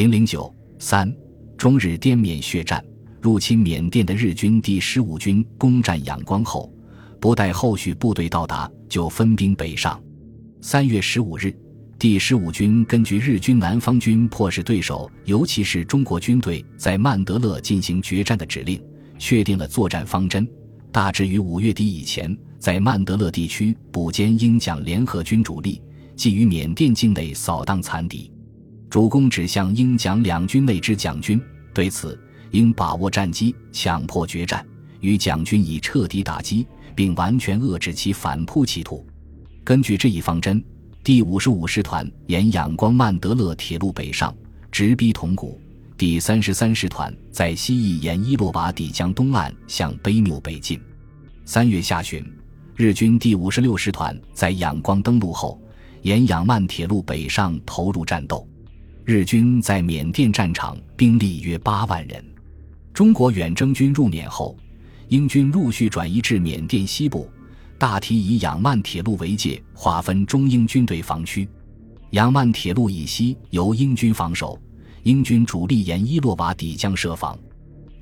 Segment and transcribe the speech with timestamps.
[0.00, 1.14] 零零九三
[1.58, 2.82] 中日滇缅血战，
[3.20, 6.72] 入侵缅甸的日军第十五军攻占仰光后，
[7.20, 10.02] 不待后续部队到达，就分兵北上。
[10.62, 11.54] 三月十五日，
[11.98, 18.82] 第十五军根据日军南方军迫使对手，尤其是中国军队在曼德勒进行决战的指令，
[19.18, 20.48] 确定了作战方针，
[20.90, 25.82] 大致于五月底以前，在曼德勒地区补歼英蒋联合军主力，
[26.16, 28.32] 即于缅甸境内扫荡残敌。
[28.90, 31.40] 主攻指向英蒋两军内之蒋军，
[31.72, 34.66] 对此应把握战机，强迫决战，
[34.98, 39.06] 与蒋军以彻底打击，并完全遏制其反扑企图。
[39.62, 40.62] 根据这一方针，
[41.04, 44.34] 第五十五师团沿仰光曼德勒铁路北上，
[44.72, 45.56] 直逼铜鼓；
[45.96, 50.80] 第三十三师团在西翼沿伊洛瓦底江东岸向卑缪北进。
[51.44, 52.24] 三月下旬，
[52.74, 55.62] 日军第五十六师团在仰光登陆后，
[56.02, 58.44] 沿仰曼铁路北上，投入战斗。
[59.04, 62.22] 日军在缅甸战场兵力约八万人。
[62.92, 64.56] 中国远征军入缅后，
[65.08, 67.28] 英军陆续转移至缅甸西部，
[67.78, 71.48] 大体以仰曼铁路为界，划分中英军队防区。
[72.10, 74.60] 仰曼铁路以西由英军防守，
[75.02, 77.38] 英军主力沿伊洛瓦底江设防。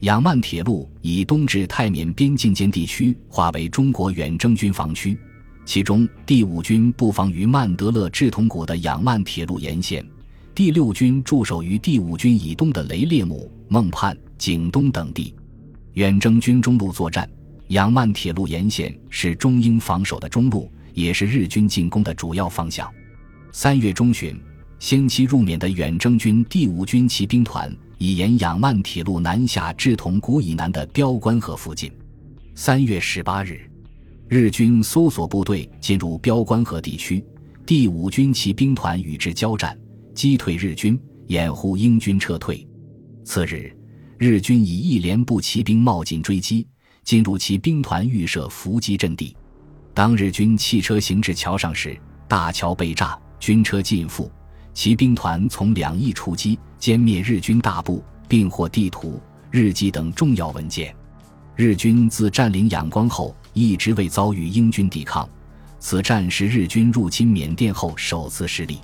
[0.00, 5.18] 仰曼铁路以东至泰缅边境间地区划为中国远征军防区，
[5.64, 10.04] 其中第五军布防于曼德勒至铜鼓的仰曼铁路沿线。
[10.58, 15.32] 第六军驻守于第五军以东的雷列姆、孟畔、景东等地，
[15.92, 17.30] 远征军中路作战。
[17.68, 22.92] 仰曼铁路沿线是中英防守的中路，也是日军进攻的主要方向。
[23.52, 24.36] 三月中旬，
[24.80, 31.88] 先期入缅的远征军第五军骑兵团已沿仰曼铁路南下至铜鼓以南的标关河附近。
[32.56, 33.60] 三月十八日，
[34.26, 37.24] 日军搜索部队进入标关河地区，
[37.64, 39.78] 第五军骑兵团与之交战。
[40.18, 42.66] 击退日军，掩护英军撤退。
[43.24, 43.72] 次日，
[44.18, 46.66] 日军以一连部骑兵冒进追击，
[47.04, 49.36] 进入其兵团预设伏击阵地。
[49.94, 54.28] 当日军汽车行至桥上时，大桥被炸，军车尽覆。
[54.74, 59.22] 骑兵团从两翼出击，歼灭日军大部，并获地图、
[59.52, 60.92] 日记等重要文件。
[61.54, 65.30] 日军自占领仰光后，一直未遭遇英军抵抗。
[65.78, 68.80] 此战是日军入侵缅甸后首次失利。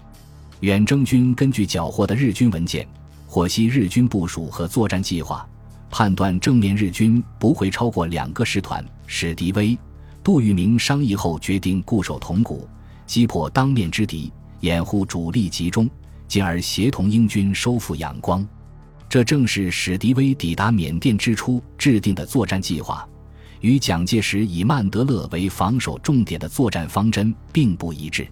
[0.64, 2.88] 远征军根据缴获的日军文件，
[3.26, 5.47] 获悉日军部署和作战计划，
[5.91, 8.82] 判断正面日军不会超过两个师团。
[9.06, 9.78] 史迪威、
[10.22, 12.66] 杜聿明商议后决定固守铜鼓，
[13.04, 15.86] 击破当面之敌，掩护主力集中，
[16.26, 18.42] 进而协同英军收复仰光。
[19.06, 23.06] 这正是史迪威抵达缅甸之初制定的作战计划，
[23.60, 28.26] 与蒋介石以曼德勒为防守重点的作战方针并不一致。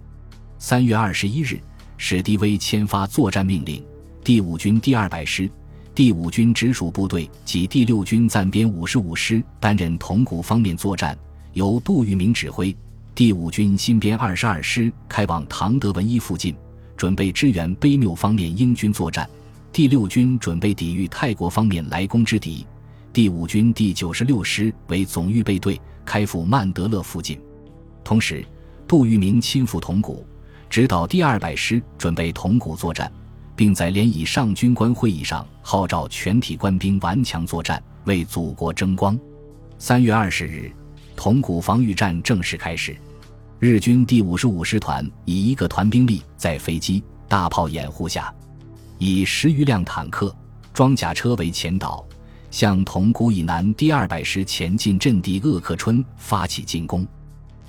[0.56, 1.60] 三月二十一日。
[2.04, 3.80] 史迪威签发作战命令，
[4.24, 5.48] 第五军第二百师、
[5.94, 11.16] 第五军直属部队及第六军暂编五十五师担任铜鼓方面作战，
[11.52, 12.76] 由杜聿明指挥。
[13.14, 16.56] 第五军新编二十二师开往唐德文一附近，
[16.96, 19.30] 准备支援卑缪方面英军作战。
[19.72, 22.66] 第六军准备抵御泰国方面来攻之敌。
[23.12, 27.38] 第五军第九十六师为总预备队，开赴曼德勒附近。
[28.02, 28.44] 同时，
[28.88, 30.26] 杜聿明亲赴铜鼓。
[30.72, 33.12] 指导第二百师准备铜鼓作战，
[33.54, 39.14] 并在联以上军官会议上号召全体官兵顽强作战，为祖国争光。
[39.76, 40.72] 三月二十日，
[41.14, 42.96] 铜鼓防御战正式开始。
[43.58, 48.34] 日军第五十五师团以一个团兵力，在飞机、大炮掩护下，
[48.96, 50.34] 以十余辆坦克、
[50.72, 52.02] 装甲车为前导，
[52.50, 57.06] 向铜鼓以南第二百师前进阵地鄂克春发起进攻。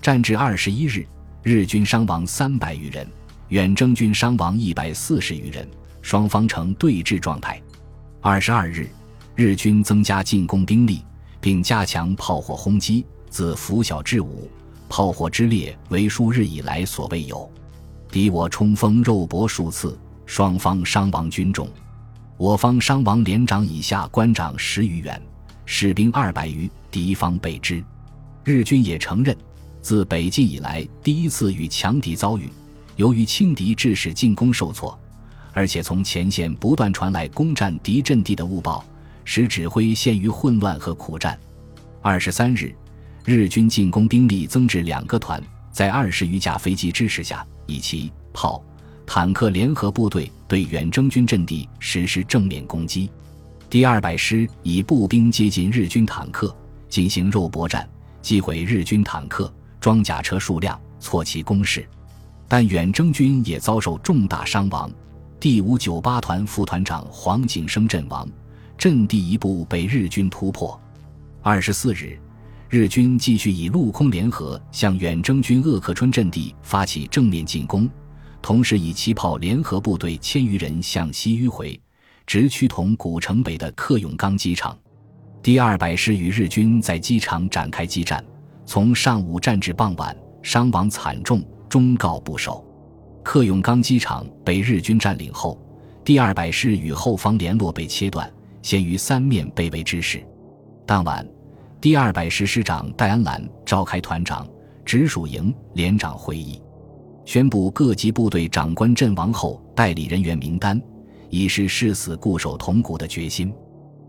[0.02, 1.06] 战至二十一日。
[1.44, 3.06] 日军伤亡三百余人，
[3.50, 5.68] 远征军伤亡一百四十余人，
[6.02, 7.62] 双方呈对峙状态。
[8.22, 8.88] 二十二日，
[9.36, 11.04] 日军增加进攻兵力，
[11.42, 14.50] 并加强炮火轰击，自拂晓至午，
[14.88, 17.52] 炮火之烈为数日以来所未有。
[18.10, 21.68] 敌我冲锋肉搏数次，双方伤亡均重。
[22.38, 25.22] 我方伤亡连长以下官长十余员，
[25.66, 27.84] 士兵二百余，敌方备知。
[28.46, 29.36] 日军也承认。
[29.84, 32.50] 自北进以来，第一次与强敌遭遇。
[32.96, 34.98] 由于轻敌致使进攻受挫，
[35.52, 38.86] 而且从前线不断传来攻占敌阵地的误报，
[39.26, 41.38] 使指挥陷于混乱和苦战。
[42.02, 42.74] 二十三日，
[43.26, 48.64] 日军进攻兵力增至两个团，在二十余架飞机支持下，以骑炮、
[49.06, 53.10] 坦克联合部队对远征军阵地实施正面攻击。
[53.70, 56.56] 第二百师以步兵接近日军坦克，
[56.88, 57.86] 进行肉搏战，
[58.22, 59.54] 击毁日军坦克。
[59.84, 61.86] 装甲车数量挫其攻势，
[62.48, 64.90] 但远征军也遭受重大伤亡。
[65.42, 68.26] 第五九八团副团长黄景生阵亡，
[68.78, 70.80] 阵地一部被日军突破。
[71.42, 72.18] 二十四日，
[72.70, 77.90] 日军继续以陆空联合向远征军鄂克春阵地发起正面进攻，
[78.42, 81.78] 同时以旗炮联合部队千余人向西迂回，
[82.26, 84.78] 直趋同古城北的克永刚机场。
[85.42, 88.24] 第二百师与日军在机场展开激战，
[88.66, 92.66] 从上午战至傍晚，伤亡惨重，终告不守。
[93.24, 95.58] 克永刚机场被日军占领后，
[96.04, 98.30] 第二百师与后方联络被切断，
[98.62, 100.22] 陷于三面被围之势。
[100.86, 101.26] 当晚，
[101.80, 104.48] 第二百师师长戴安澜召开团长、
[104.86, 106.62] 直属营连长会议，
[107.26, 110.82] 宣布各级部队长官阵亡后代理人员名单，
[111.30, 113.54] 以示誓死固守铜鼓的决心。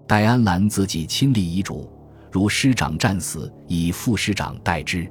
[0.07, 1.89] 戴安澜自己亲立遗嘱，
[2.35, 5.07] 如师长战死，以副师长代之；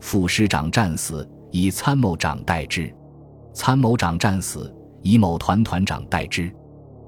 [0.00, 2.92] 副师长战死，以参谋长代之；
[3.54, 6.52] 参谋长战死，以某团团长代之，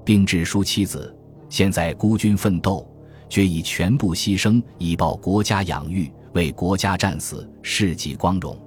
[0.05, 1.13] 并致书妻子：
[1.49, 2.89] 现在孤军奋斗，
[3.27, 8.57] 决以全部牺牲，以报国家养育，为国家战死，事迹光荣。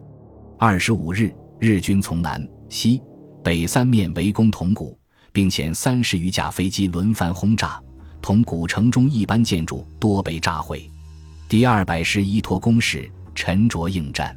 [0.59, 3.01] 二十五日，日军从南、西、
[3.43, 4.95] 北三面围攻铜鼓，
[5.33, 7.83] 并遣三十余架飞机轮番轰炸。
[8.23, 10.89] 同古城中一般建筑多被炸毁，
[11.49, 14.35] 第二百师依托攻势，沉着应战。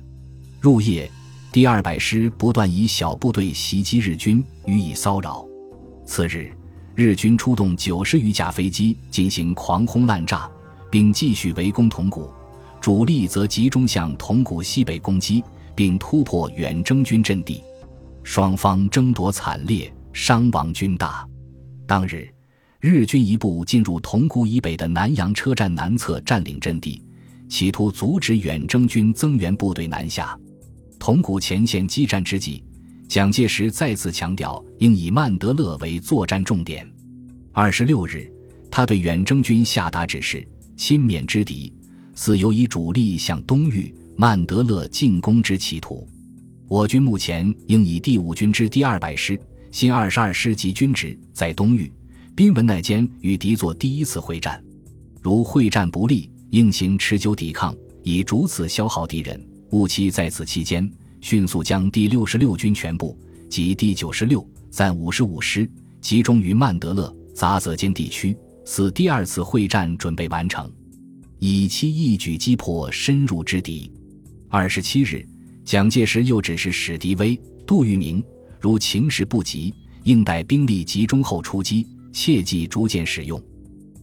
[0.59, 1.09] 入夜，
[1.51, 5.45] 第二百师不断以小部队袭击日军，予以骚扰。
[6.03, 6.51] 次日，
[6.95, 10.49] 日军出动九十余架飞机进行狂轰滥炸，
[10.89, 12.31] 并继续围攻铜鼓，
[12.81, 15.43] 主力则集中向铜鼓西北攻击，
[15.75, 17.63] 并突破远征军阵地。
[18.23, 21.23] 双方争夺惨烈，伤亡均大。
[21.85, 22.34] 当日。
[22.87, 27.01] 日军一部进入铜鼓以北的南阳车站南侧占领阵地，
[27.49, 30.37] 企图阻止远征军增援部队南下。
[30.99, 32.63] 铜鼓前线激战之际，
[33.07, 36.87] 蒋介石再次强调应以曼德勒为作战重点。
[37.51, 38.31] 二十六日，
[38.69, 40.47] 他对远征军下达指示：
[40.77, 41.73] 亲缅之敌，
[42.13, 46.07] 似有以主力向东域曼德勒进攻之企图。
[46.67, 49.39] 我军目前应以第五军之第二百师、
[49.71, 51.91] 新二十二师及军职在东域。
[52.35, 54.61] 兵文奈间与敌作第一次会战，
[55.21, 57.73] 如会战不利，应行持久抵抗，
[58.03, 59.41] 以逐次消耗敌人。
[59.71, 60.91] 务期在此期间，
[61.21, 63.17] 迅速将第六十六军全部
[63.49, 65.69] 及第九十六、暂五十五师
[66.01, 70.69] 集中于曼德勒、杂泽间地区，使第二次会战准备完成，
[71.39, 73.89] 以期一举击破深入之敌。
[74.49, 75.25] 二十七日，
[75.63, 78.21] 蒋介石又指示史迪威、杜聿明，
[78.59, 79.73] 如情势不急，
[80.03, 81.87] 应待兵力集中后出击。
[82.15, 83.39] 切忌逐渐使用，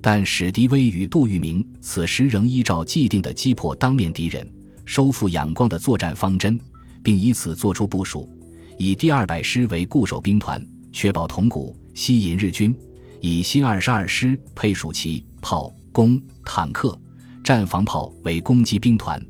[0.03, 4.47] 但史迪威与杜聿明此时仍依照既定的击破当面敌人、
[4.85, 6.61] 收复仰光的作战方针，
[7.03, 8.29] 并以此作出部署：
[8.79, 10.63] 以第二百师为固守兵团，
[10.93, 12.71] 确保铜鼓，吸引日军；
[13.23, 16.97] 以新二十二师配属其炮、攻、坦克、
[17.43, 19.21] 战防炮为攻击兵团，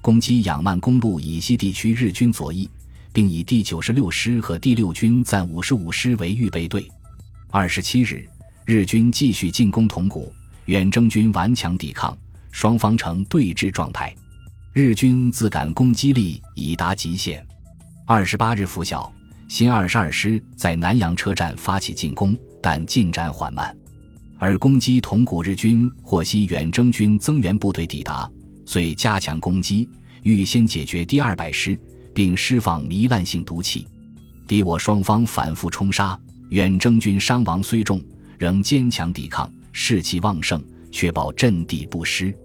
[0.00, 2.68] 攻击仰曼公路以西地区日军左翼，
[3.12, 6.84] 并以第九十六师和第六军暂五十五师为预备队。
[7.52, 8.26] 二十七日。
[8.64, 10.32] 日军继续进攻铜鼓，
[10.66, 12.16] 远征军顽强抵抗，
[12.52, 14.14] 双方呈对峙状态。
[14.72, 17.44] 日军自感攻击力已达极限。
[18.06, 19.12] 二十八日拂晓，
[19.48, 23.76] 新二十二师在南阳车站发起进攻，但进展缓慢。
[24.38, 28.30] 而攻击铜鼓日军获悉远征军增援部队抵达，
[28.64, 29.88] 遂加强攻击，
[30.22, 31.78] 预先解决第二百师，
[32.14, 33.86] 并释放糜烂性毒气。
[34.46, 36.18] 敌我双方反复冲杀，
[36.50, 38.00] 远征军伤亡虽重。
[38.42, 42.36] 仍坚强抵抗，士气旺盛，确保阵地不失。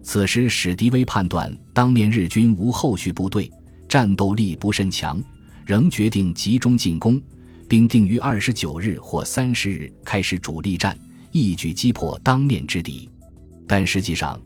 [0.00, 3.50] 此时，史迪威判断当面日军无后续部队，
[3.88, 5.20] 战斗力不甚强，
[5.66, 7.20] 仍决定集中进攻，
[7.68, 10.96] 并定于二十九日或三十日开始主力战，
[11.32, 13.10] 一举击破当面之敌。
[13.66, 14.40] 但实际上，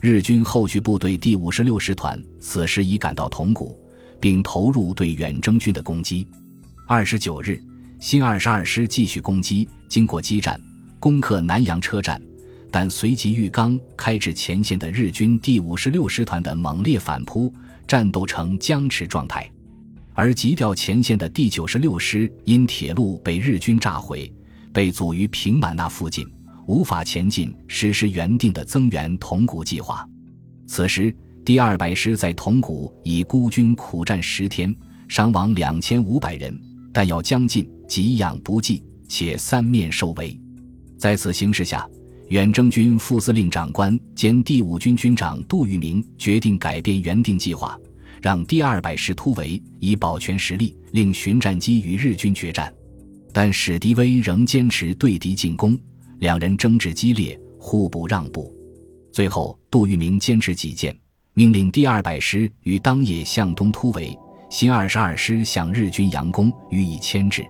[0.00, 3.78] 日军后续部队第五十六师团此时已赶到铜鼓，
[4.18, 6.26] 并投入对远征军的攻击。
[6.84, 7.62] 二十九日。
[8.00, 10.60] 新二十二师继续攻击，经过激战，
[11.00, 12.20] 攻克南阳车站，
[12.70, 17.52] 但随即豫刚开至前线的日军第五十六师团的猛烈反扑，
[17.86, 19.50] 战斗呈僵持状态。
[20.12, 24.32] 而急调前线的第九十六师因铁路被日军炸毁，
[24.72, 26.26] 被阻于平满那附近，
[26.66, 30.06] 无法前进，实施原定的增援铜鼓计划。
[30.66, 31.14] 此时，
[31.44, 34.74] 第二百师在铜鼓已孤军苦战十天，
[35.08, 36.60] 伤亡两千五百人，
[36.92, 37.66] 弹药将尽。
[37.88, 40.38] 给养不济，且三面受围。
[40.96, 41.88] 在此形势下，
[42.28, 47.78] 远征军副司令长官兼第五军军长杜聿明决定改变原定计划，
[48.20, 52.72] 让第二百师突围，以保全实力，令巡战机与日军决战。
[53.32, 55.78] 但史迪威仍坚持对敌进攻，
[56.18, 58.52] 两人争执激烈，互不让步。
[59.12, 60.96] 最后，杜聿明坚持己见，
[61.34, 64.16] 命令第二百师于当夜向东突围，
[64.50, 67.44] 新二十二师向日军佯攻，予以牵制。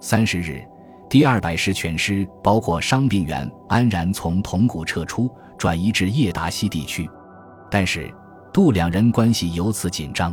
[0.00, 0.62] 三十日，
[1.10, 7.10] 第二百师全师包括伤病员安然从铜鼓撤出，转移至叶达西地区。
[7.68, 8.14] 但是，
[8.52, 10.32] 杜两人关系由此紧张。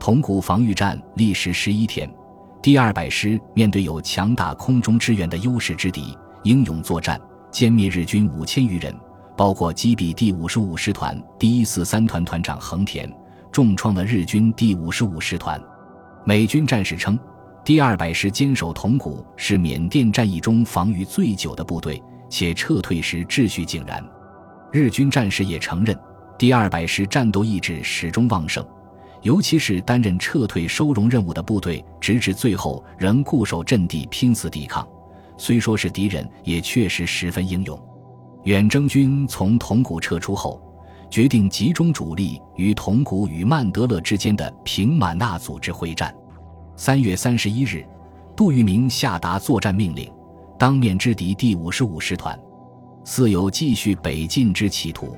[0.00, 2.12] 铜鼓防御战历时十一天，
[2.60, 7.16] 第二百师面对有强大空中支援的优势之敌，英勇作战，
[7.52, 8.92] 歼灭日军五千余人，
[9.36, 13.08] 包括击毙第五十五师团第一四三团团长横田，
[13.52, 15.62] 重创了日军第五十五师团。
[16.24, 17.16] 美军战士称。
[17.62, 24.02] 第二百师坚守铜鼓，是缅甸战役中防御最久的部队，且撤退时秩序井然。
[24.72, 25.96] 日军战士也承认，
[26.38, 28.66] 第二百师战斗意志始终旺盛，
[29.20, 34.86] 尤其是担任撤退收容任务的部队，直至最后仍固守阵地，拼死抵抗。
[35.36, 37.78] 虽说是敌人，也确实十分英勇。
[38.44, 40.62] 远征军从铜鼓撤出后，
[41.10, 46.14] 决定集中主力于铜鼓与曼德勒之间的平满纳组织会战。
[46.80, 47.84] 三月三十一日，
[48.34, 50.10] 杜聿明下达作战命令，
[50.58, 52.40] 当面之敌第五十五师团，
[53.04, 55.14] 似有继续北进之企图。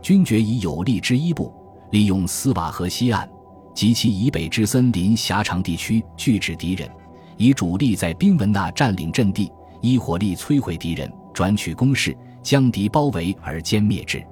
[0.00, 1.52] 军决以有力之一部，
[1.90, 3.28] 利用斯瓦河西岸
[3.74, 6.88] 及其以北之森林狭长地区拒止敌人，
[7.36, 14.24] 以主力在宾文纳占领阵地，依火力摧毁敌人，转取攻势，将敌包围而歼灭之。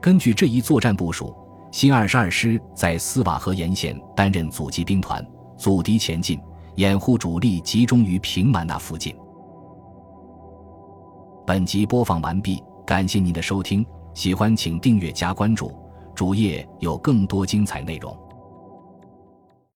[0.00, 1.32] 根据这一作战部署，
[1.70, 5.24] 新二十二师在斯瓦河沿线担任阻击兵团。
[5.58, 6.40] 阻敌前进，
[6.76, 9.14] 掩护主力集中于平满那附近。
[11.44, 13.84] 本集播放完毕，感谢您的收听，
[14.14, 15.72] 喜欢请订阅加关注，
[16.14, 18.16] 主页有更多精彩内容。